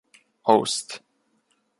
Aust. 0.53 0.87